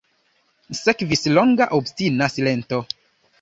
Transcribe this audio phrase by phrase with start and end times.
[0.79, 2.81] Sekvis longa, obstina silento.